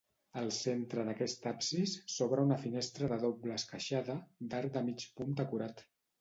[0.39, 4.17] Al centre d'aquest absis s'obre una finestra de doble esqueixada,
[4.55, 5.87] d'arc de mig punt decorat.